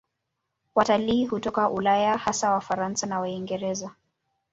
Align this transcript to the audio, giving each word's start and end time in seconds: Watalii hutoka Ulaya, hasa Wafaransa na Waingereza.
Watalii 0.75 1.25
hutoka 1.25 1.69
Ulaya, 1.69 2.17
hasa 2.17 2.51
Wafaransa 2.51 3.07
na 3.07 3.19
Waingereza. 3.19 3.95